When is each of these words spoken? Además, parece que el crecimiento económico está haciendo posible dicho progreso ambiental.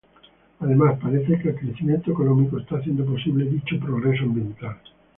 Además, 0.61 0.97
parece 0.99 1.37
que 1.39 1.49
el 1.49 1.59
crecimiento 1.59 2.09
económico 2.11 2.57
está 2.57 2.77
haciendo 2.79 3.05
posible 3.05 3.45
dicho 3.45 3.79
progreso 3.79 4.23
ambiental. 4.23 4.75